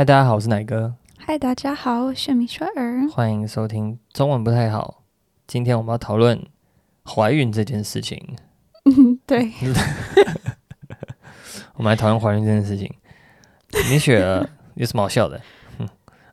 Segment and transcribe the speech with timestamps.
[0.00, 3.06] 嗨，大家好，我是奶哥，嗨，大家好，我是米雪儿。
[3.10, 5.02] 欢迎收听中文不太好。
[5.46, 6.42] 今天我们要讨论
[7.04, 8.34] 怀孕这件事情。
[8.86, 9.52] 嗯，对，
[11.76, 12.90] 我们来讨论怀孕这件事情。
[13.90, 15.38] 米雪儿 有什么好笑的？
[15.78, 15.86] 嗯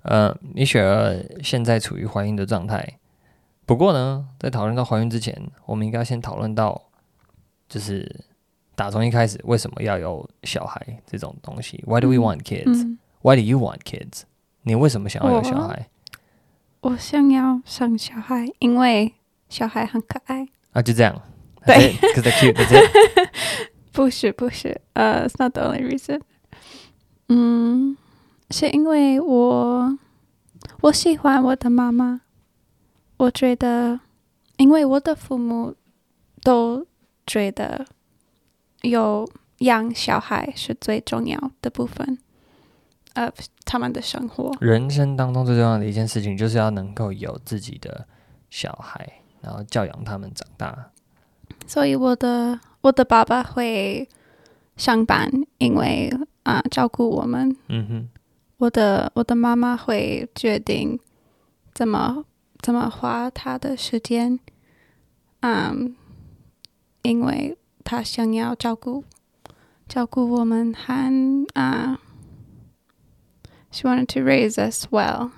[0.04, 2.98] 呃，米雪儿现在处于怀孕的状态。
[3.66, 6.84] 不过呢，在讨论到怀孕之前，我们应该先讨论到，
[7.68, 8.24] 就是
[8.76, 12.86] 打从一开始为什么要有小孩这种东西？Why do we want kids?
[12.86, 14.23] 嗯，Why do you want kids?
[14.63, 15.89] 你为什么想要有小孩？
[16.81, 19.15] 我想要生小孩，因为
[19.49, 20.49] 小孩很可爱。
[20.73, 21.21] 啊，就这样。
[21.65, 22.55] 对 Because they're cute.
[22.55, 23.31] That's it.
[23.93, 26.21] 不是，不是，呃、i t s not the only reason。
[27.29, 27.97] 嗯，
[28.51, 29.99] 是因为我
[30.81, 32.23] 我喜欢我的妈妈，
[33.19, 34.01] 我觉得，
[34.57, 35.75] 因为我的父母
[36.43, 36.87] 都
[37.27, 37.87] 觉得
[38.81, 42.19] 有养小孩是最重要的部分
[43.18, 43.34] ，of
[43.66, 44.56] 他们的生活。
[44.62, 48.08] 人生当中最重要的一件事情，就是要能够有自己的
[48.50, 50.92] 小孩，然后教养他们长大。
[51.66, 54.08] 所以我的我的爸爸会
[54.76, 56.12] 上班，因为
[56.44, 57.56] 啊、照顾我们。
[57.68, 58.10] 嗯哼，
[58.58, 60.98] 我的我的妈妈会决定
[61.74, 62.24] 怎么
[62.62, 64.40] 怎么花她的时间，
[65.42, 65.96] 嗯，
[67.02, 69.04] 因为她想要照顾
[69.88, 72.00] 照顾我们和啊、
[73.72, 75.32] h e wanted to raise us well。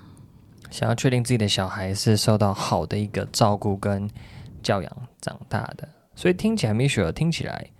[0.70, 4.08] 想要确定自己的小孩是受到好的一个照顾跟
[4.62, 7.70] 教养长大的，所以听起来米雪儿听起来，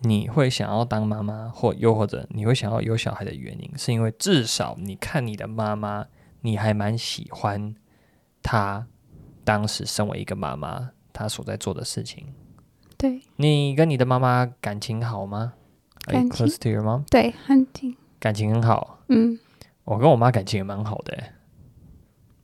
[0.00, 6.06] 你会想要当妈妈，或又或者你会想要有小孩的原因，是因为至少你看你的妈妈，
[6.42, 7.74] 你还蛮喜欢
[8.42, 8.86] 她
[9.42, 12.34] 当时身为一个妈妈，她所在做的事情。
[12.98, 15.54] 对你跟你的妈妈感情好吗
[16.06, 17.04] ？Are you close to your mom？
[17.08, 19.38] 对，很近，感情很好，嗯
[19.85, 21.33] 我跟我妈感情也蛮好的欸。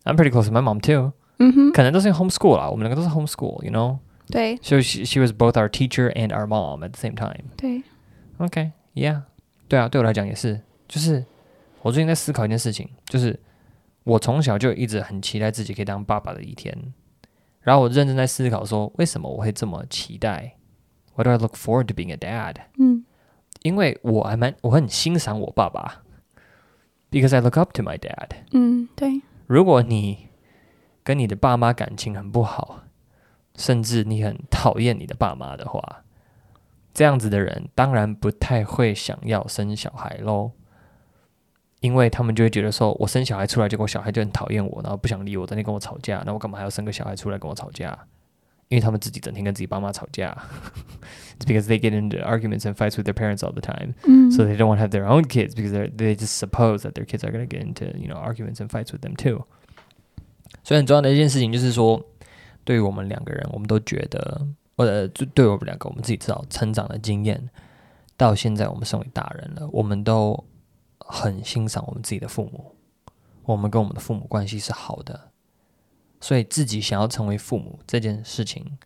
[0.03, 1.13] I'm pretty close to my mom too。
[1.39, 3.99] 嗯哼，可能都是 homeschool 啦，我们两个都是 homeschool，you know。
[4.29, 7.45] 对 So she she was both our teacher and our mom at the same time.
[7.55, 7.83] 对，
[8.39, 9.21] Okay, yeah，
[9.69, 11.23] 对啊，对我来讲也是，就是
[11.81, 13.39] 我最近在思考一件事情，就是
[14.03, 16.75] 我从小就一直很期待自己可以当爸爸的一天，
[17.61, 20.55] 然后我认真在思考说，为什么我会这么期待？
[21.15, 22.55] Why do I look forward to being a dad？
[22.77, 23.05] 嗯
[23.63, 26.03] 因为我还蛮我很欣赏我爸爸
[27.12, 28.30] ，because I look up to my dad。
[28.50, 30.26] 嗯对，如果你
[31.04, 32.80] 跟你的爸妈感情很不好，
[33.54, 36.02] 甚至你很讨厌你的爸妈的话，
[36.92, 40.52] 这样子的人当然不太会想要生小孩喽，
[41.80, 47.98] 因为他们就会觉得说，我生小孩出来，结果小孩就很讨厌我，然后不想理我，整天跟我吵架，那我干嘛还要生个小孩出来跟我吵架？
[48.71, 50.35] 因为他们自己整天跟自己爸妈吵架，
[51.39, 53.93] It's because they get into arguments and fights with their parents all the time.
[54.03, 56.79] 嗯 so they don't want to have their own kids because they they just suppose
[56.79, 59.15] that their kids are going to get into you know arguments and fights with them
[59.15, 59.45] too.
[60.63, 62.03] 所以很重要的一件事情就是说，
[62.65, 64.45] 对于我们两个人，我们都觉得，
[64.75, 67.49] 或者就对我们两个，我们自己知道成长的经验，
[68.17, 70.43] 到现在我们身为大人了，我们都
[70.99, 72.75] 很欣赏我们自己的父母，
[73.43, 75.30] 我们跟我们的父母关系是好的，
[76.22, 78.78] 所以自己想要成为父母这件事情，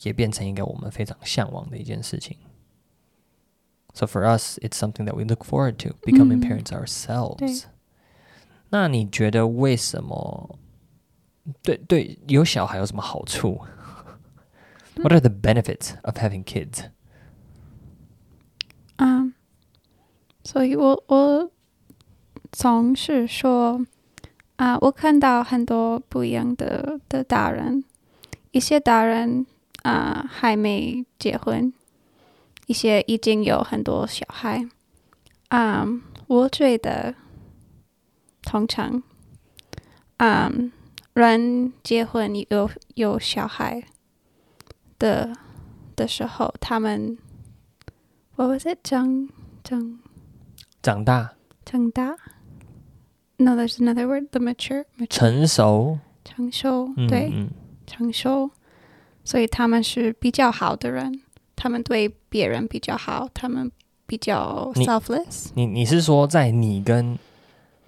[0.00, 2.38] 也变成一个我们非常向往的一件事情。
[3.92, 7.36] So for us, it's something that we look forward to becoming 嗯 parents ourselves.
[7.36, 7.70] 对
[8.70, 10.58] 那你觉得为什么？
[11.62, 13.60] 对对，有小孩有什么好处
[14.96, 16.90] ？What are the benefits of having kids？
[18.96, 19.34] 嗯，
[20.44, 21.50] 所以我我
[22.52, 23.84] 总是说
[24.58, 27.84] 啊、我看到很多不一样的的大人，
[28.50, 29.46] 一些大人
[29.84, 31.72] 啊、还没结婚，
[32.66, 34.68] 一些已经有很多小孩。
[35.48, 35.86] 啊、
[36.26, 37.14] 我觉得
[38.42, 39.00] 通常，
[40.16, 40.50] 啊、
[41.14, 43.84] 人结婚有有小孩
[44.98, 45.32] 的
[45.94, 47.16] 的时候，他们
[48.34, 49.28] what was it 长
[49.62, 50.00] 长
[50.82, 52.16] 长大长大
[53.37, 54.29] ？No, there's another word.
[54.31, 57.49] The mature, mature 成熟，成熟，嗯对，嗯，
[57.85, 58.51] 成熟。
[59.25, 61.21] 所以他们是比较好的人，
[61.55, 63.71] 他们对别人比较好，他们
[64.05, 65.49] 比较你 selfless。
[65.55, 67.17] 你你是说在你跟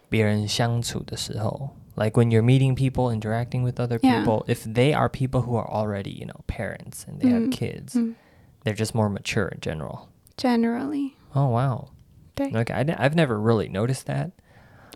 [0.09, 4.24] 别人相处的时候，like when you're meeting people, interacting with other Yeah.
[4.24, 7.51] people, if they are people who are already, you know, parents and they have 嗯
[7.51, 8.15] kids, 嗯
[8.63, 10.07] they're just more mature in general.
[10.38, 11.89] ，generally， Oh wow.
[12.33, 14.31] 对 Okay, I, have never really noticed that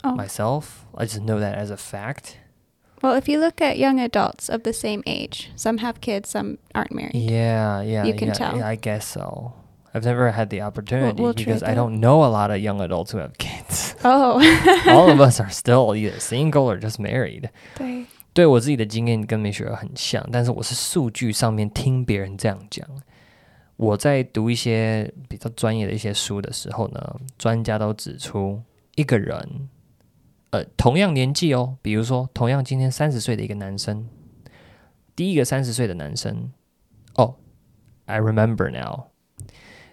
[0.04, 0.16] Oh.
[0.16, 0.86] myself.
[0.96, 2.38] I just know that as a fact.
[3.01, 6.57] Well, if you look at young adults of the same age, some have kids, some
[6.74, 7.16] aren't married.
[7.16, 8.57] Yeah, yeah, You can yeah, tell.
[8.57, 9.54] yeah, I guess so.
[9.94, 11.75] I've never had the opportunity we'll because trade I that.
[11.75, 13.94] don't know a lot of young adults who have kids.
[13.94, 13.96] kids.
[14.06, 14.40] Oh，
[14.88, 17.50] All of us are still either single or just married.
[17.75, 22.88] 对，对我自己的经验跟美雪儿很像，但是我是数据上面听别人这样讲。
[23.78, 28.62] 我在读一些比较专业的一些书的时候呢，专家都指出，
[28.96, 29.69] 一个人，
[30.55, 34.09] 呃，同样年纪哦，比如说同样今天三十岁的一个男生，
[35.17, 36.53] 第一个三十岁的男生，
[37.17, 37.35] 哦
[38.05, 39.06] ，I remember now，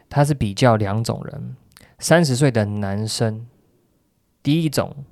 [0.08, 1.56] 他是比较两种人，
[1.98, 3.48] 三十岁的男生，
[4.44, 5.04] 第一种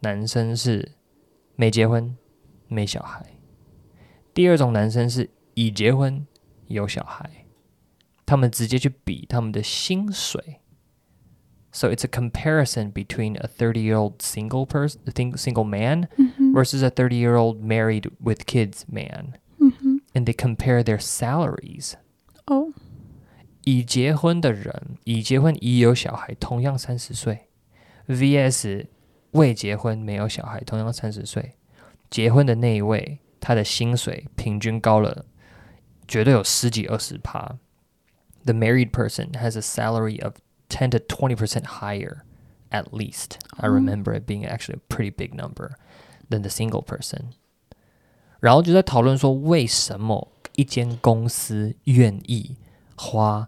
[0.00, 0.92] 男生是
[1.56, 2.14] 没结婚。
[2.68, 3.24] 没小孩。
[4.34, 6.26] 第二种男生是已结婚
[6.66, 7.46] 有小孩，
[8.26, 10.59] 他们直接去比他们的薪水。
[11.71, 17.61] So it's a comparison between a 30-year-old single person, think single man, 嗯哼， versus a 30-year-old
[17.61, 21.95] married with kids man, 嗯哼， and they compare their salaries.
[22.45, 22.71] 哦，
[23.65, 27.49] 已结婚的人，已结婚已有小孩，同样三十岁，
[28.07, 28.85] VS
[29.31, 31.55] 未结婚没有小孩，同样三十岁。
[32.09, 35.25] 结婚的那一位，他的薪水平均高了，
[36.07, 37.57] 绝对有十几二十趴。
[38.45, 40.35] The married person has a salary of
[40.70, 42.22] ten to twenty percent higher,
[42.70, 43.38] at least.
[43.58, 43.74] I Oh.
[43.74, 45.72] remember it being actually a pretty big number
[46.30, 47.32] than the single person.
[48.40, 52.56] 然后就在讨论说，为什么一间公司愿意
[52.96, 53.46] 花，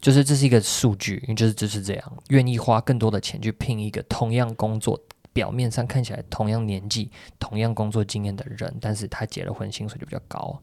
[0.00, 5.00] 就是这是一个数据，因为就是就是这样，愿意花更多的钱去聘一个同样工作，
[5.32, 10.60] 表面上看起来同样年纪、同样工作经验的人，但是他结了婚，薪水就比较高。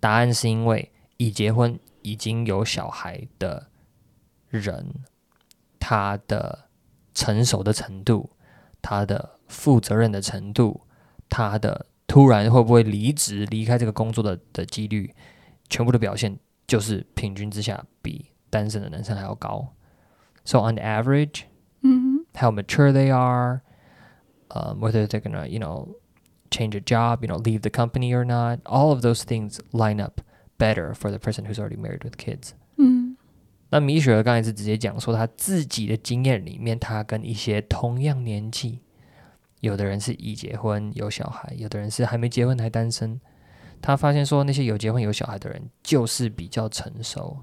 [0.00, 3.68] 答案是因为已结婚、已经有小孩的
[4.50, 4.86] 人，
[5.79, 6.69] 他的
[7.13, 8.29] 成熟的程度、
[8.81, 10.81] 他的负责任的程度、
[11.29, 15.13] 他的突然会不会离职、离开这个工作的的几率，
[15.69, 16.37] 全部的表现
[16.67, 19.73] 就是平均之下比单身的男生还要高。
[20.45, 21.43] So on average,
[21.81, 23.61] 嗯 how mature they are,
[24.49, 25.95] um, whether they're gonna, you know,
[26.49, 30.01] change a job, you know, leave the company or not, all of those things line
[30.01, 30.21] up
[30.57, 32.53] better for the person who's already married with kids.
[33.67, 38.81] 哼，嗯那米雪儿刚才是直接讲说，她自己的经验里面，她跟一些同样年纪，
[39.61, 43.19] 有的人是已结婚有小孩，有的人是还没结婚还单身。
[43.81, 47.39] 她发现说，那些有结婚有小孩的人，就是比较成熟，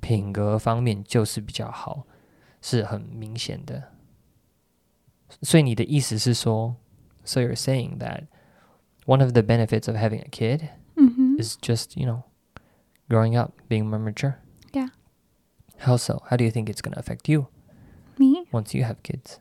[0.00, 2.06] 品格方面就是比较好，
[2.60, 3.82] 是很明显的。
[5.42, 6.76] 所以你的意思是说，
[7.24, 8.24] So you're saying that
[9.06, 12.22] one of the benefits of having a kid 嗯哼， is just you know
[13.08, 14.43] growing up being more mature Yeah.
[15.78, 17.46] how so how do you think it's going to affect you
[18.18, 19.36] me， once you have kids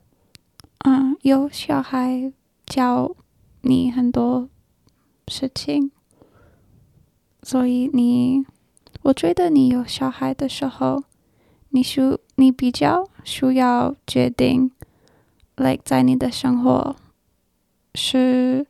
[0.86, 2.32] 嗯，有小孩
[2.66, 3.16] 教
[3.62, 4.50] 你很多
[5.28, 5.92] 事情，
[7.44, 8.46] 所以你，
[9.02, 11.04] 我觉得你有小孩的时候，
[11.70, 12.02] 你需
[12.36, 14.72] 你比较需要决定，
[15.58, 16.96] like 在你的生活
[17.94, 18.66] 是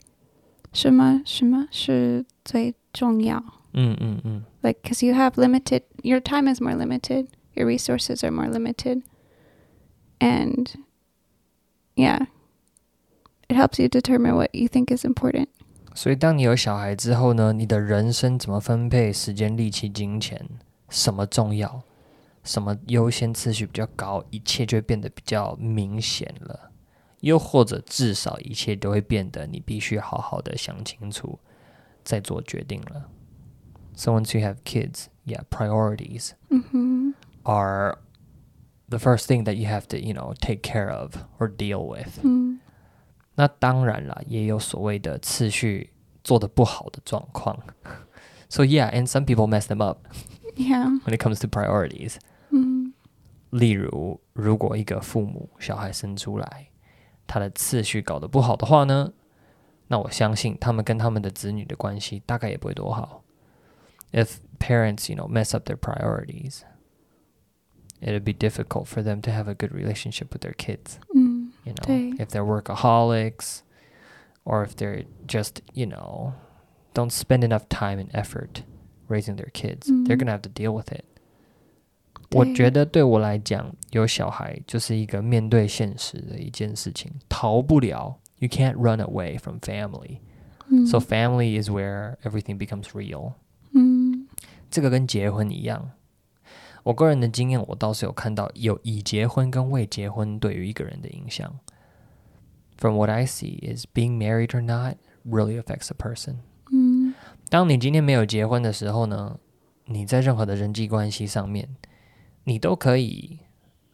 [0.73, 3.37] 什么什么是最重要。
[3.73, 9.01] 嗯嗯嗯 like because you have limited your time is more limited your resources are more limited
[10.19, 10.83] and
[11.95, 12.25] yeah
[13.49, 15.47] it helps you determine what you think is important
[15.95, 20.47] 所以当你有小孩之后呢你的人生怎么分配时间力气金钱
[20.89, 21.81] 什么重要
[22.43, 26.71] 什么优先次序比较高一切就会变得比较明显了
[27.19, 31.37] 又或者至少一切都会变得你必须好好的想清楚
[32.03, 33.09] 再做决定了
[33.93, 37.13] so once you have kids yeah priorities mm-hmm.
[37.43, 37.99] are
[38.89, 42.23] the first thing that you have to, you know, take care of or deal with.
[42.23, 42.59] mm.
[43.35, 47.57] 那当然啦，也有所谓的次序做得不好的状况。
[48.49, 50.07] So yeah, and some people mess them up
[50.55, 52.17] yeah when it comes to priorities.
[52.49, 52.91] mm.
[53.51, 56.67] 例如，如果一个父母小孩生出来，
[57.25, 59.13] 他的次序搞得不好的话呢，
[59.87, 63.23] 那我相信他们跟他们的子女的关系大概也不会多好。
[64.11, 66.61] If parents, you know, mess up their priorities,
[68.01, 70.99] it'd be difficult for them to have a good relationship with their kids.
[71.15, 71.49] Mm.
[71.65, 72.13] You know, Okay.
[72.17, 73.61] if they're workaholics,
[74.45, 76.33] or if they're just, you know,
[76.93, 78.63] don't spend enough time and effort
[79.07, 80.19] raising their kids, they're Mm.
[80.19, 81.05] gonna have to deal with it.
[82.31, 88.19] 我觉得对我来讲，有小孩就是一个面对现实的一件事情，逃不了。
[88.37, 90.19] You can't run away from family.
[90.69, 90.85] Mm.
[90.87, 93.33] So family is where everything becomes real.
[93.73, 94.25] mm.
[94.69, 95.91] 这个跟结婚一样。
[96.83, 101.59] 我个人的经验，我倒是有看到有已结婚跟未结婚对于一个人的影响。
[102.77, 106.37] From what I see, is being married or not really affects a person.
[106.71, 107.13] Mm.
[107.49, 109.39] 当你今天没有结婚的时候呢，
[109.85, 111.75] 你在任何的人际关系上面，
[112.45, 113.39] 你都可以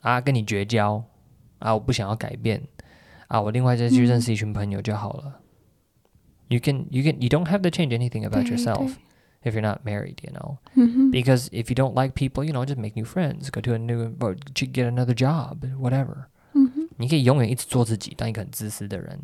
[0.01, 1.03] 啊跟你绝交
[1.59, 2.67] 啊，我不想要改变，
[3.27, 5.41] 啊，我另外再去认识一群朋友就好了。
[6.47, 8.93] You can you can you don't have to change anything about 对 yourself
[9.43, 10.57] if you're not married, you know.
[10.75, 13.73] 嗯哼， Because if you don't like people, you know, just make new friends, go to
[13.73, 16.25] a new or to get another job, whatever.
[16.53, 19.19] 嗯哼，你可以永远一直做自己，当一个很自私的人。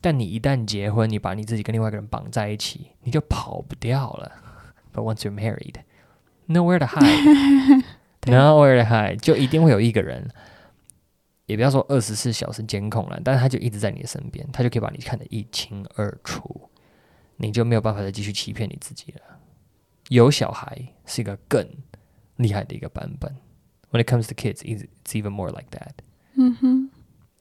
[0.00, 4.32] 但你一旦结婚，你把你自己跟另外一个人绑在一起，你就跑不掉了。
[4.92, 5.74] But once you're married,
[6.48, 7.84] nowhere to hide,
[8.20, 10.30] 对 nowhere to hide，就一定会有一个人，
[11.46, 16.70] 也不要说二十四小时监控了，但是他就一直在你的身边，他就可以把你看得一清二楚，
[17.36, 19.20] 你就没有办法再继续欺骗你自己了。
[20.11, 21.65] 有小孩是一个更
[22.35, 23.33] 厉害的一个版本。
[23.91, 25.93] When it comes to kids, it's even more like that.
[26.35, 26.89] 嗯哼，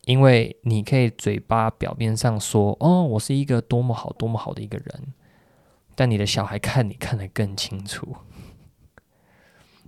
[0.04, 5.12] 因为你可以嘴巴表面上说哦，我是一个多么好、多么好的一个人，
[5.96, 8.16] 但你的小孩看你看得更清楚，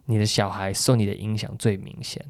[0.06, 2.26] 你的小孩受你的影响最明显。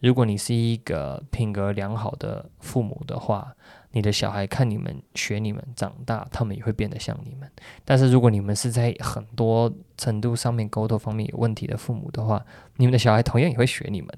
[0.00, 3.54] 如果你是一个品格良好的父母的话，
[3.91, 7.49] 你的小孩看你们学你们长大，他们也会变得像你们。
[7.85, 12.43] 但是如果你们是在很多程度上面沟通方面有问题的父母的话，
[12.77, 14.09] 你们的小孩同样也会学你们。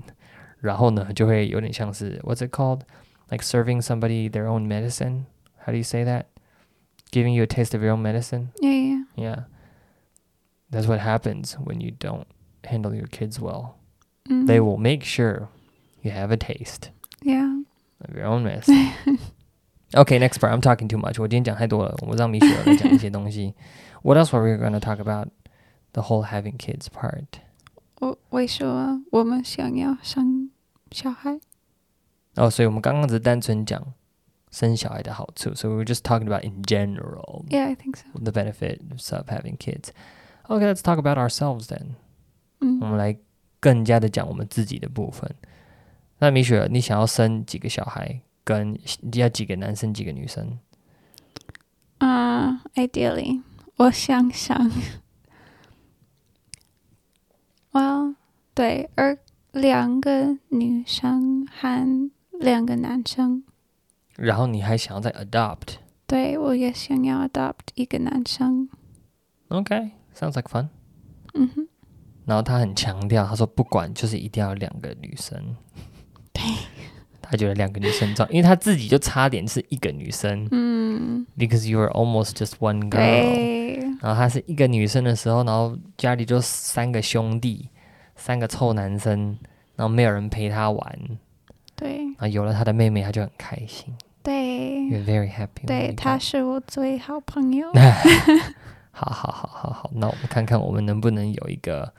[0.59, 2.81] 然后呢，就会有点像是 What's it called?
[3.29, 5.25] Like serving somebody their own medicine.
[5.63, 6.25] How do you say that?
[7.11, 8.49] Giving you a taste of your own medicine.
[8.61, 9.03] yeah, yeah.
[9.15, 9.43] Yeah.
[10.71, 12.27] That's what happens when you don't
[12.63, 13.75] handle your kids well.
[14.27, 15.49] 嗯 They will make sure
[16.01, 16.89] you have a taste
[17.21, 17.63] Yeah.
[17.99, 18.91] of your own medicine.
[19.93, 20.51] okay, next part.
[20.51, 21.21] I'm talking too much.
[21.21, 23.53] 我今天讲太多了，我让米雪儿来讲一些东西。
[24.01, 25.29] What else were we going to talk about?
[25.93, 27.25] The whole having kids part.
[27.99, 30.49] 我为什么我们想要生
[30.91, 31.39] 小孩？
[32.35, 33.93] 哦，所以我们刚刚只是单纯讲
[34.51, 38.05] 生小孩的好处，so we were just talking about in general Yeah, I think so.
[38.21, 39.89] the benefits of having kids.
[40.47, 41.95] Okay, let's talk about ourselves then.
[42.59, 43.17] 我嗯，们来
[43.61, 45.33] 更加的讲我们自己的部分。
[46.19, 48.19] 那米雪，你想要生几个小孩？
[48.50, 48.76] 跟
[49.12, 50.58] 要几个男生，几个女生？
[51.98, 53.40] 啊、i d e a l l y
[53.76, 54.70] 我想想
[57.70, 58.16] ，Well，
[58.52, 59.16] 对，而
[59.52, 63.44] 两个女生和两个男生，
[64.16, 65.76] 然后你还想要再 adopt？
[66.08, 68.68] 对我也想要 adopt 一个男生。
[69.48, 70.68] Okay, sounds like fun.
[71.34, 71.68] 嗯哼，
[72.24, 75.56] 然后他很强调，他说不管就是一定要两个女生。
[76.32, 76.42] 对，
[77.30, 83.96] 他觉得两个女生重要，因为他自己就差点是一个女生嗯，，because you are almost just one girl。
[84.02, 87.68] 然后他是一个女生的时候，然后家里就三个兄弟，
[88.16, 89.38] 三个臭男生，
[89.76, 90.98] 然后没有人陪他玩，
[91.76, 95.66] 对，然后有了他的妹妹，他就很开心对，，You're very happy。
[95.66, 97.70] 对，他是我最好朋友。
[98.90, 101.90] 好好好好好，那我们看看我们能不能有一个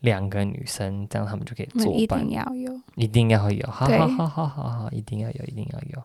[0.00, 2.80] 两个女生，这样他们就可以我们一作伴定，要有。
[2.96, 6.02] 一定要有，好对好好好好好，一定要有，一定要有。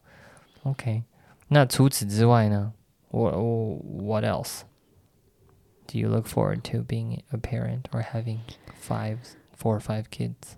[0.63, 1.03] OK，
[1.48, 2.74] 那除此之外呢？
[3.10, 4.62] What What else
[5.88, 8.39] do you look forward to being a parent or having
[8.79, 9.19] five,
[9.57, 10.57] four or five kids?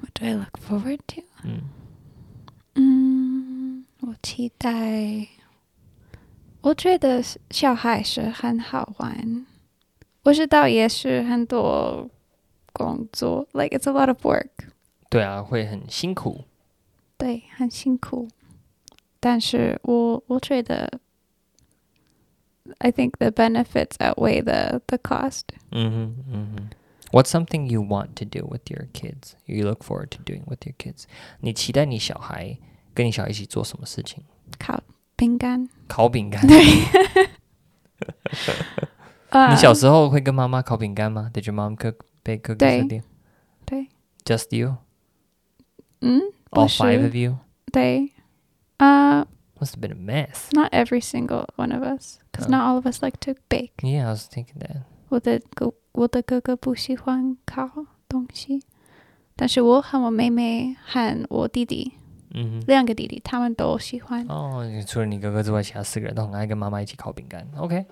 [0.00, 1.22] What do I look forward to？
[1.42, 1.62] 嗯，
[2.74, 5.26] 嗯，我期待。
[6.60, 9.46] 我觉得小孩是很好玩，
[10.24, 12.08] 我知道也是很多
[12.78, 14.48] 工作，like it's a lot of work，
[15.08, 16.44] 对啊，会很辛苦。
[17.16, 18.28] 对，很辛苦。
[19.20, 21.00] 但是我我觉得，
[22.78, 25.42] I think the benefits outweigh the the cost。
[25.70, 26.70] 嗯哼，嗯哼。
[27.12, 29.34] What's something you want to do with your kids?
[29.46, 31.04] You look forward to doing with your kids?
[31.40, 32.58] 你期待你小孩
[32.92, 34.24] 跟你小孩一起做什么事情？
[34.58, 34.82] 烤
[35.14, 36.42] 饼干，烤饼干。
[39.30, 41.30] 啊你小时候会跟妈妈烤饼干吗？
[41.32, 43.02] Did your mom cook bake cookies 对 with you?
[43.66, 43.88] 对，
[44.24, 44.76] Just you?
[46.00, 47.38] 嗯， All 不是 five of you?
[47.72, 48.10] 对，
[48.78, 49.26] 啊、
[49.58, 50.48] Must have been a mess.
[50.52, 52.50] Not every single one of us, because Oh.
[52.50, 53.72] not all of us like to bake.
[53.82, 54.82] Yeah, I was thinking that.
[55.08, 57.70] 我的哥，我的哥哥不喜欢烤
[58.08, 58.62] 东西，
[59.36, 61.92] 但是我和我妹妹和我弟弟
[62.34, 62.64] 嗯哼。
[62.66, 64.26] 两个弟弟，他们都喜欢。
[64.28, 67.46] 哦，除了你哥哥之外，其他四个人都很爱跟妈妈一起烤饼干。
[67.56, 67.86] OK,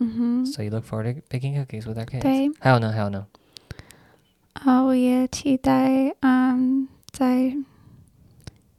[0.00, 2.20] 嗯哼， so you look forward to baking cookies with our kids.
[2.22, 2.92] 对还有呢？
[2.92, 3.26] 还有呢？
[4.53, 7.55] 啊，我也期待，嗯，在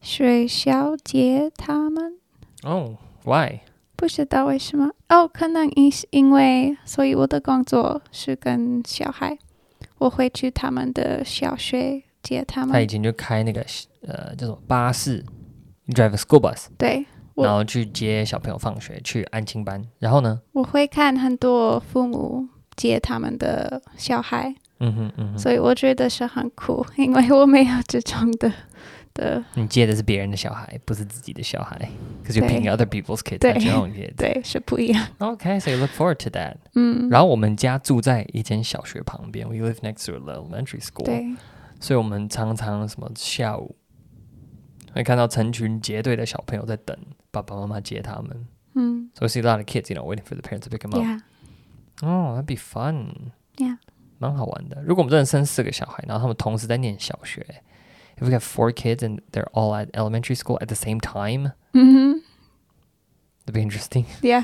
[0.01, 2.19] 学校接他们。
[2.63, 3.61] 哦、why?
[3.97, 9.39] 不知道为什么哦，可能因因为，所以我的工作是跟小孩，
[9.99, 12.73] 我会去他们的小学接他们。
[12.73, 13.65] 他以前就开那个
[14.03, 15.25] 呃叫做巴士
[15.87, 17.05] ，you，drive a school bus，对，
[17.35, 19.83] 然后去接小朋友放学，去安亲班。
[19.99, 20.41] 然后呢？
[20.53, 24.55] 我会看很多父母接他们的小孩，
[24.85, 25.39] 嗯哼嗯哼。
[25.39, 28.53] 所以我觉得是很酷，因为我没有这种的
[29.15, 31.89] 的你接的是别人的小孩，不是自己的小孩
[32.23, 34.17] ，because you're picking other people's kids, 对 not your own kids.
[34.17, 35.07] 对是不一样。
[35.19, 36.57] Okay, so you look forward to that.
[36.75, 41.05] 嗯，然后我们家住在一间小学旁边，we live next to an elementary school.
[41.05, 41.35] 对，
[41.81, 43.77] 所以我们常常什么下午
[44.93, 46.97] 会看到成群结队的小朋友在等
[47.31, 48.47] 爸爸妈妈接他们。
[48.75, 50.81] 嗯 So we see a lot of kids, you know, waiting for the parents to pick
[50.81, 53.31] them up.，Yeah，Oh, that'd be fun.
[54.24, 54.24] Yeah.
[54.24, 54.82] 蛮好玩的。
[54.84, 57.46] 如果我们真的生四个小孩，然后他们同时在念小学，
[58.18, 62.22] if we have four kids and they're all at elementary school at the same time, 嗯
[63.46, 64.04] that'd be interesting.
[64.04, 64.44] 哼，Yeah，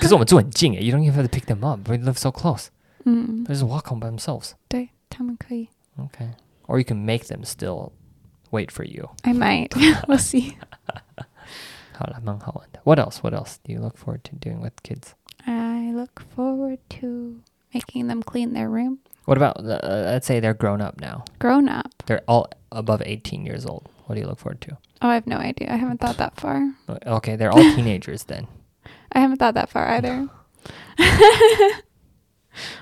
[0.00, 1.88] 可是我们住很近诶，you don't even have to pick them up.
[1.90, 2.68] We live so close.
[3.04, 4.52] 嗯， They just walk home by themselves.
[4.68, 5.68] 对他们可以。
[5.96, 6.34] Okay.
[6.68, 7.90] Or you can make them still
[8.52, 9.08] wait for you.
[9.22, 9.70] I might.
[10.06, 10.54] we'll see.
[11.92, 12.80] 好了，蛮好玩的。
[12.84, 13.18] What else?
[13.20, 15.14] What else do you look forward to doing with kids?
[15.44, 17.40] I look forward to
[17.72, 18.98] making them clean their room.
[19.24, 21.24] What about uh, let's say they're grown up now.
[21.38, 22.02] Grown up.
[22.06, 23.88] They're all above 18 years old.
[24.06, 24.78] What do you look forward to?
[25.02, 25.70] Oh, I have no idea.
[25.70, 26.72] I haven't thought that far.
[27.06, 28.46] Okay, they're all teenagers then.
[29.12, 30.28] I haven't thought that far either.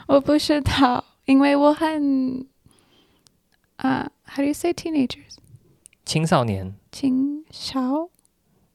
[0.07, 2.47] 我不知道，因为我很
[3.77, 5.37] 啊、h o w do you say teenagers？
[6.05, 8.09] 青少年青少，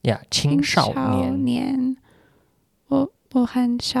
[0.02, 1.44] Yeah，青少年。
[1.44, 1.96] 年。
[2.88, 4.00] 我我很少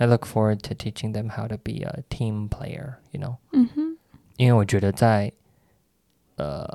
[0.00, 3.96] I look forward to teaching them how to be a team player, you know，嗯哼，
[4.36, 5.32] 因为我觉得在
[6.36, 6.66] 呃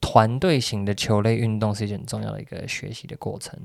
[0.00, 3.58] 团队型的球类运动是一件很重要的一个学习的过程。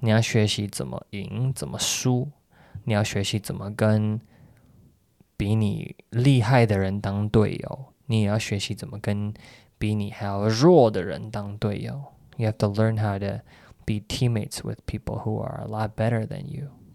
[0.00, 2.28] 你要学习怎么赢，怎么输，
[2.84, 4.20] 你要学习怎么跟
[5.36, 9.32] 比你厉害的人当队友，你也要学习怎么跟
[9.78, 12.12] 比你还要弱的人当队友。
[12.36, 13.42] You have to learn how to
[13.84, 16.85] be teammates with people who are a lot better than you 嗯哼，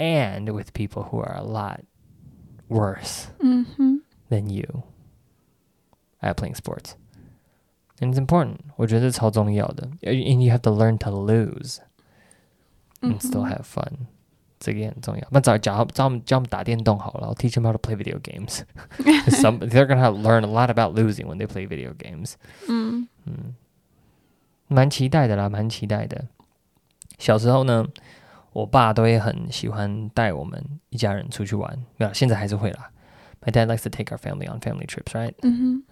[0.00, 1.80] and with people who are a lot
[2.68, 4.82] worse 嗯哼， than you
[6.20, 6.94] at playing sports.
[7.98, 8.58] And it's important.
[8.76, 9.88] 我觉得这超重要的。
[10.02, 11.78] And you have to learn to lose
[13.00, 13.92] 嗯 and still 哼 have fun.
[14.58, 15.28] 这个也很重要。
[15.30, 17.28] 那找教教他们教他们打电动好了。
[17.28, 18.62] I'll teach them how to play video games.
[19.30, 22.34] Some they're gonna learn a lot about losing when they play video games.
[22.68, 23.54] 嗯嗯，
[24.68, 26.26] 蛮期待的啦，蛮期待的。
[27.18, 27.86] 小时候呢，
[28.52, 32.90] 我爸都会很喜欢带我们一家人出去玩，没有，现在还是会啦。
[33.42, 35.34] My dad likes to take our family on family trips, right?
[35.42, 35.82] 嗯哼，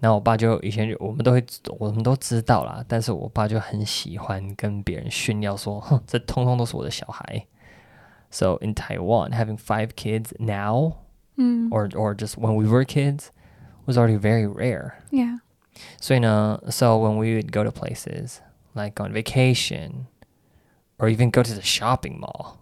[0.00, 1.44] 然后我爸就以前就我们都会
[1.78, 7.46] 我们都知道啦，但是我爸就很喜欢跟别人炫耀说，哼，这通通都是我的小孩。
[8.30, 10.94] So in Taiwan, having five kids now,
[11.36, 13.26] 嗯 or or just when we were kids,
[13.86, 14.94] was already very rare.
[15.10, 15.38] ，Yeah，
[16.00, 18.38] 所以呢，so when we would go to places
[18.72, 20.06] like on vacation,
[20.98, 22.58] or even go to the shopping mall,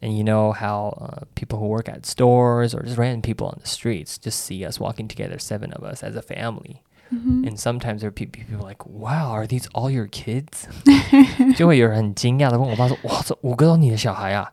[0.00, 3.58] and you know how uh, people who work at stores or just random people on
[3.60, 6.82] the streets just see us walking together, seven of us as a family.
[7.10, 10.66] 嗯哼， And sometimes there are pe- people like, "Wow, are these all your kids?"
[11.56, 14.52] 就会有人很惊讶的问我爸说：“哇，这五个都你的小孩啊？”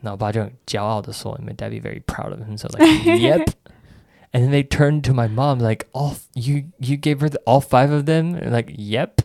[0.00, 3.48] 那我爸就很骄傲的说：“My dad be very proud of him." So like, "Yep."
[4.32, 7.60] And then they turned to my mom like, "All you you gave her the, all
[7.60, 9.16] five of them?" And like, "Yep."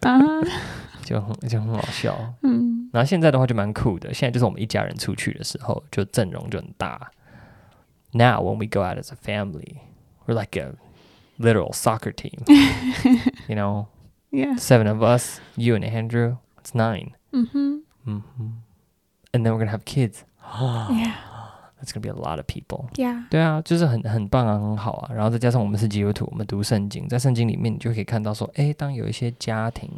[0.00, 0.18] 啊，
[1.05, 2.33] 就很就很好笑。
[2.41, 7.11] 嗯然后现在的话就蛮酷的，现在就是我们一家人出去的时候，就阵容就很大。
[8.11, 9.81] Now when we go out as a family,
[10.25, 10.75] we're like a
[11.37, 12.39] literal soccer team.
[13.47, 17.11] you know,，Yeah，seven of us, you and Andrew, it's nine.
[17.31, 18.21] 嗯哼 hmm
[19.33, 22.87] And then we're gonna have kids.，Yeah，Yeah，That's gonna be a lot of people.
[22.93, 23.25] Yeah.
[23.29, 25.13] 对啊，就是很很棒啊，很好啊。
[25.13, 29.91] 然后再加上我们是基督徒，我们读圣经，在圣经里面你就可以看到说，诶，当有一些家庭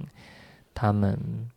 [0.80, 1.50] 他们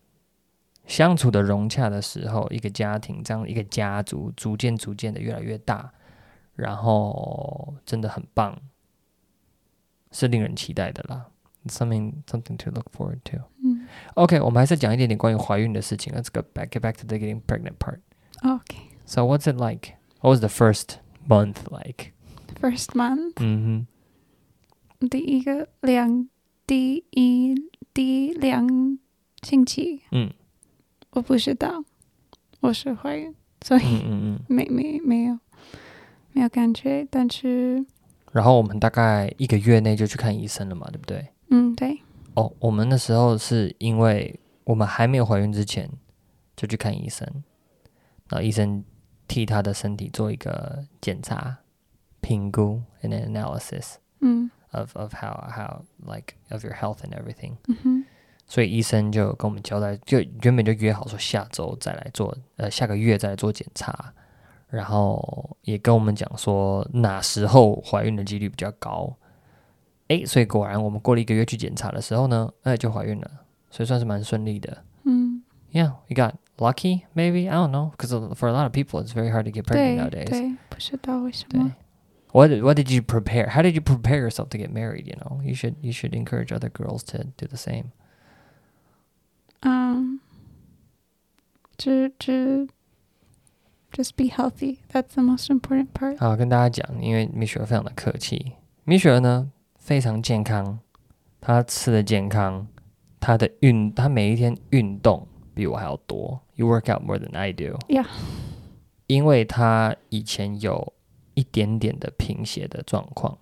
[0.86, 5.92] 相处的融洽的时候，一个家庭这样一个家族逐渐逐渐的越来越大，
[6.54, 8.58] 然后真的很棒，
[10.10, 11.26] 是令人期待的啦。
[11.66, 13.36] Something something to look forward to.
[13.62, 16.10] 嗯 OK，我们还是讲一点点关于怀孕的事情。
[16.14, 18.78] Let's go back get back to the getting pregnant part.，OK。
[19.04, 19.96] So what's it like?
[20.22, 20.96] What was the first
[21.28, 22.12] month like?
[22.58, 23.86] First month，嗯
[24.98, 26.30] 哼第一个两
[26.66, 27.54] 第一
[27.92, 28.98] 第两
[29.42, 30.32] 星期，哼，嗯。
[31.10, 31.84] 我不知道。
[32.60, 35.38] 我是怀孕，所以嗯嗯嗯，没没没有
[36.32, 37.84] 没有感觉，但是
[38.32, 41.26] 然后我们大概一个月内就去看医生了嘛，对不对？
[41.48, 41.98] 嗯，对，
[42.34, 45.90] 哦，我们那时候是因为我们还没有怀孕之前
[46.54, 47.26] 就去看医生，
[48.28, 48.84] 然后医生
[49.26, 51.58] 替她的身体做一个检查、
[52.20, 54.50] 评估 and an analysis 嗯。
[54.72, 57.54] of of how how like of your health and everything。
[57.66, 57.99] 嗯哼，
[58.50, 64.12] 所以医生就跟我们交代，就原本就约好说下周再来做，呃，下个月再来做检查，
[64.68, 69.16] 然后也跟我们讲说哪时候怀孕的几率比较高。
[70.08, 73.30] 诶，所以果然我们过了一个月去检查的时候呢，哎，就怀孕了，
[73.70, 74.82] 所以算是蛮顺利的。
[75.04, 77.48] 嗯，Yeah, we got lucky, maybe.
[77.48, 80.02] I don't know, because for a lot of people, it's very hard to get pregnant
[80.02, 80.28] nowadays.
[80.28, 81.76] 对，不知道为什么。
[82.32, 83.50] What did, what did you prepare?
[83.50, 85.06] How did you prepare yourself to get married?
[85.06, 87.92] You know, you should you should encourage other girls to do the same.
[89.61, 90.19] 嗯，
[91.77, 92.67] 只只
[93.91, 94.77] just be healthy.
[94.91, 96.17] That's the most important part.
[96.19, 98.53] 好，跟大家讲，因为米雪儿非常的客气，
[98.83, 100.79] 米雪儿呢非常健康，
[101.41, 102.67] 她吃的健康，
[103.19, 106.41] 她的运，她每一天运动比我还要多。
[106.55, 107.77] You work out more than I do.
[107.87, 108.07] Yeah.
[109.07, 110.93] 因为她以前有
[111.33, 113.37] 一点点的贫血的状况，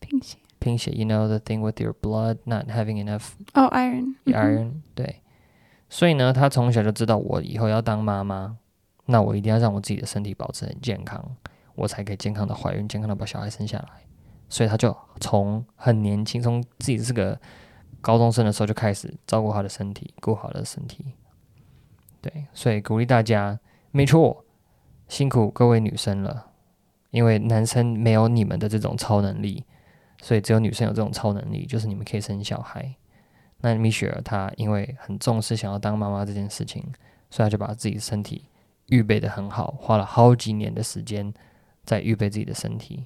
[0.00, 0.38] 贫血。
[0.58, 4.14] 贫血，you know the thing with your blood not having enough 哦、iron。
[4.24, 5.19] 嗯哼 iron，、对，
[5.93, 8.57] 所以呢，她从小就知道我以后要当妈妈，
[9.07, 11.35] 那我一定要让我自己的身体保持很健康，
[11.75, 13.87] 我才可以健康的怀孕，健康的把小孩生下来。
[14.47, 17.37] 所以她就从很年轻，从自己是个
[17.99, 21.13] 高中生的时候就开始照顾她的身体，顾好了身体。
[22.21, 23.59] 对，所以鼓励大家，
[23.91, 24.45] 没错，
[25.09, 26.51] 辛苦各位女生了，
[27.09, 29.65] 因为男生没有你们的这种超能力，
[30.21, 32.95] 所以只有女生有这种超能力，就是你们可以生小孩。
[33.61, 36.83] 那米雪儿她因为很重视想要当妈妈这件事情，
[37.29, 38.45] 所以她就把自己身体
[38.87, 41.33] 预备的很好，花了好几年的时间
[41.83, 43.05] 在预备自己的身体。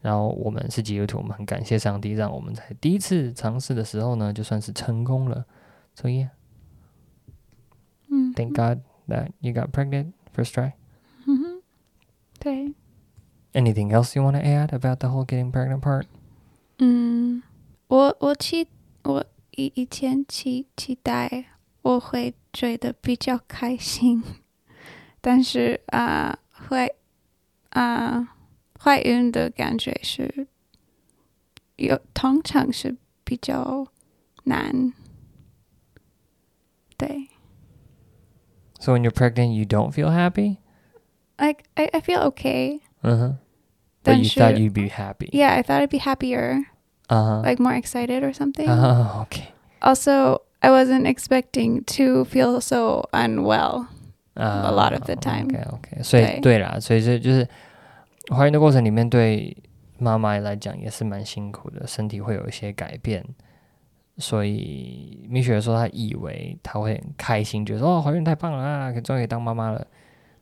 [0.00, 5.44] 然后我们是基督徒，我们很感谢上帝，让我们在第一次尝试的时候呢，就算是成功了。
[5.94, 6.30] So yeah,
[8.08, 10.72] 嗯 thank God that you got pregnant first try.
[11.26, 11.62] 嗯哼，
[12.38, 12.74] 对
[13.52, 16.06] ，Anything else you want to add about the whole getting pregnant part?
[16.78, 17.42] 嗯，
[17.88, 18.66] 我我期
[19.02, 21.45] 我以以前期期待
[21.81, 24.23] 我会觉得比较开心，
[25.21, 26.95] 但是啊、会
[27.69, 28.35] 啊、
[28.79, 30.47] 怀孕的感觉是
[31.75, 33.87] 有通常是比较
[34.43, 34.93] 难，
[36.97, 37.29] 对
[38.79, 40.57] So when you're pregnant, you don't feel happy?
[41.37, 42.81] ，like I I feel okay.
[43.01, 43.35] Uh huh.
[44.03, 45.29] But 但 you 是 thought you'd be happy.
[45.31, 46.65] Yeah, I thought I'd be happier,
[47.09, 47.41] Uh huh.
[47.43, 48.67] like more excited or something.
[48.67, 49.53] Oh, okay.
[49.81, 53.87] Also, I wasn't expecting to feel so unwell.
[54.35, 55.45] A lot of the time.
[55.45, 57.47] OK OK，所以对对啦，所以这就是
[58.35, 59.55] 怀孕的过程里面，对
[59.97, 63.23] 妈妈来讲也是蛮辛苦的，身体会有一些改变。
[64.17, 69.85] 所以米雪儿说，她以为她会很开心，觉得说哦，怀孕太棒了啊，可以终于可以当妈妈了。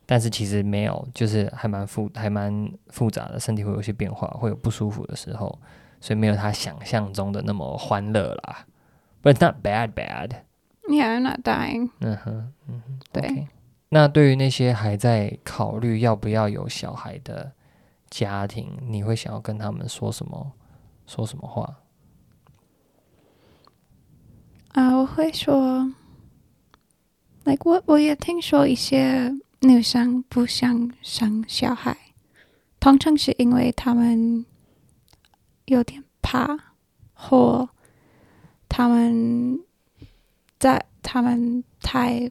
[0.06, 5.60] 但是其实没有，就是还蛮复还蛮复杂的，身体会有一些变化，会有不舒服的时候，
[6.01, 8.67] 所以没有他想象中的那么欢乐啦。
[9.23, 10.43] But it's not bad bad。
[10.89, 11.91] Yeah, I'm not dying.
[12.01, 13.49] 嗯哼，嗯哼，对
[13.91, 17.53] 那对于那些还在考虑要不要有小孩的
[18.11, 20.53] 家庭，你会想要跟他们说什么？
[21.07, 21.81] 说什么话？
[24.73, 25.93] 啊、我会说
[27.45, 31.97] ，like 我我也听说一些女生不想生小孩，
[32.79, 34.45] 通常是因为她们
[35.69, 36.59] 有点怕，
[37.13, 37.69] 或
[38.69, 39.61] 他们
[40.59, 42.31] 在他们太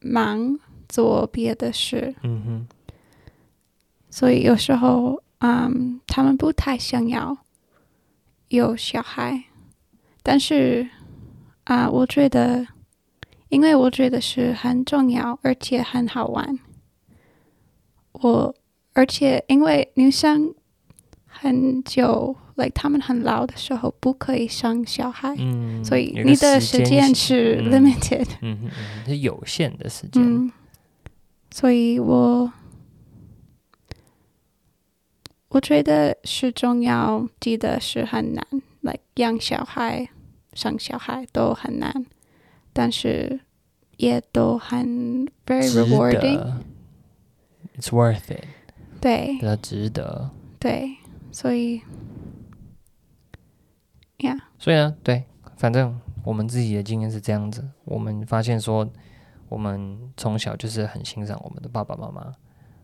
[0.00, 0.58] 忙
[0.88, 2.66] 做别的事，嗯哼，
[4.10, 7.36] 所以有时候，嗯，他们不太想要
[8.48, 9.44] 有小孩，
[10.22, 10.88] 但是
[11.64, 12.66] 啊、我觉得，
[13.48, 16.58] 因为我觉得是很重要，而且很好玩。
[18.12, 18.54] 我
[18.92, 20.54] 而且因为女生
[21.36, 28.26] 很久，like 他们很老的时候不可以生小孩，嗯，所以你的时时间是嗯 limited。
[28.40, 28.70] 嗯嗯，
[29.04, 30.22] 嗯，是有限的时间。
[30.22, 30.52] 嗯，
[31.50, 32.52] 所以我
[35.48, 38.46] 我觉得是重要，记得是很难
[38.80, 40.08] ，like 养小孩、
[40.52, 42.06] 生小孩都很难，
[42.72, 43.40] 但是
[43.98, 46.54] 也都很 very rewarding。
[47.76, 48.44] It's worth it，
[49.00, 50.30] 对比较值得。
[50.58, 50.96] 对，
[51.34, 51.82] 所以
[54.18, 55.24] ，yeah，所以呢，对，
[55.56, 58.88] 反正我们自己的经验是这样子，我们发现说，
[59.48, 62.32] 我们从小就是很欣赏我们的爸爸妈妈，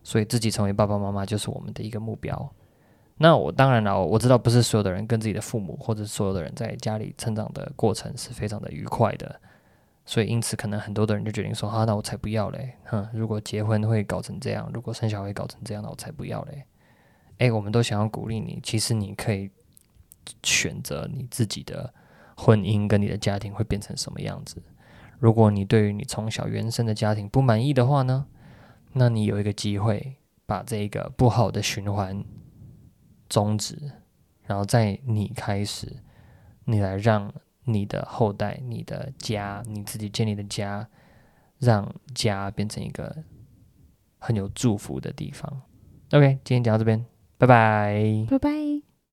[0.03, 2.53] 所以自己成为爸爸妈妈就是我们的一个目标。
[3.19, 9.39] 那我当然了，我知道不是所有的人跟自己的父母或者所有的人在家里成长的过程是非常的愉快的，
[10.05, 12.73] 所以因此可能很多的人就决定说：啊，那我才不要嘞！
[12.83, 16.65] 哼，如果结婚会搞成这样，如果生小孩搞成这样，那我才不要嘞！
[17.41, 19.49] 诶，我们都想要鼓励你，其实你可以
[20.43, 21.91] 选择你自己的
[22.37, 24.61] 婚姻跟你的家庭会变成什么样子。
[25.17, 28.27] 如果你对于你从小原生的家庭不满意的话呢，
[28.93, 32.23] 那你有一个机会把这个不好的循环。
[33.27, 33.93] 终止，
[34.43, 36.03] 然后在你开始，
[36.65, 40.89] 你来让你的后代、你的家、你自己建立的家，
[41.57, 43.23] 让家变成一个
[44.19, 45.61] 很有祝福的地方。
[46.11, 47.05] OK，今天讲到这边，
[47.41, 48.90] 拜拜，拜拜。